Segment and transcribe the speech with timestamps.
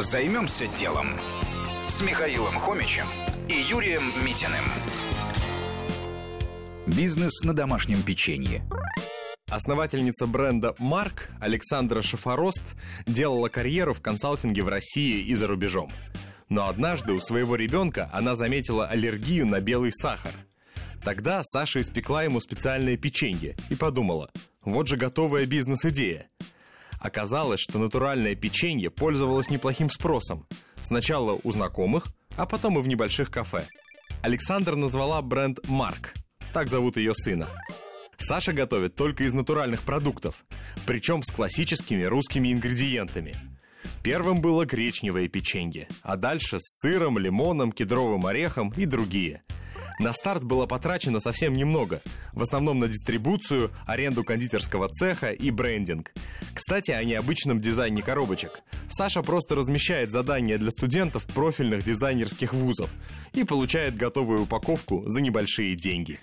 [0.00, 1.08] Займемся делом
[1.88, 3.04] с Михаилом Хомичем
[3.50, 4.64] и Юрием Митиным.
[6.86, 8.64] Бизнес на домашнем печенье.
[9.50, 12.62] Основательница бренда Марк Александра Шафарост
[13.04, 15.92] делала карьеру в консалтинге в России и за рубежом.
[16.48, 20.32] Но однажды у своего ребенка она заметила аллергию на белый сахар.
[21.04, 24.30] Тогда Саша испекла ему специальное печенье и подумала,
[24.64, 26.30] вот же готовая бизнес-идея.
[27.00, 30.46] Оказалось, что натуральное печенье пользовалось неплохим спросом.
[30.82, 33.66] Сначала у знакомых, а потом и в небольших кафе.
[34.22, 36.12] Александр назвала бренд «Марк».
[36.52, 37.48] Так зовут ее сына.
[38.18, 40.44] Саша готовит только из натуральных продуктов,
[40.86, 43.32] причем с классическими русскими ингредиентами.
[44.02, 49.42] Первым было гречневое печенье, а дальше с сыром, лимоном, кедровым орехом и другие–
[50.00, 52.00] на старт было потрачено совсем немного,
[52.32, 56.12] в основном на дистрибуцию, аренду кондитерского цеха и брендинг.
[56.54, 58.62] Кстати, о необычном дизайне коробочек.
[58.88, 62.90] Саша просто размещает задания для студентов профильных дизайнерских вузов
[63.34, 66.18] и получает готовую упаковку за небольшие деньги.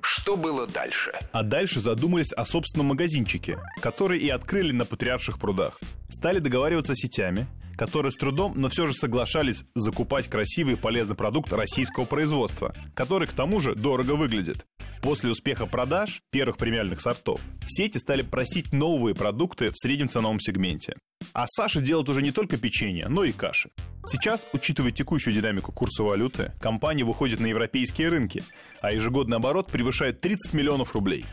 [0.00, 1.12] Что было дальше?
[1.32, 5.80] А дальше задумались о собственном магазинчике, который и открыли на Патриарших прудах.
[6.10, 11.16] Стали договариваться с сетями, которые с трудом, но все же соглашались закупать красивый и полезный
[11.16, 14.66] продукт российского производства, который к тому же дорого выглядит.
[15.02, 20.94] После успеха продаж первых премиальных сортов сети стали просить новые продукты в среднем ценовом сегменте.
[21.32, 23.70] А Саша делает уже не только печенье, но и каши.
[24.06, 28.42] Сейчас, учитывая текущую динамику курса валюты, компания выходит на европейские рынки,
[28.80, 31.24] а ежегодный оборот превышает 30 миллионов рублей.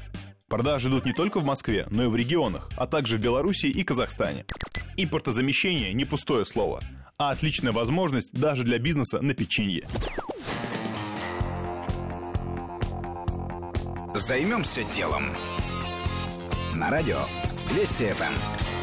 [0.48, 3.84] Продажи идут не только в Москве, но и в регионах, а также в Беларуси и
[3.84, 4.46] Казахстане.
[4.98, 6.80] Импортозамещение не пустое слово,
[7.18, 9.88] а отличная возможность даже для бизнеса на печенье.
[14.14, 15.34] Займемся делом.
[16.76, 17.20] На радио
[17.74, 18.81] Вести ФМ.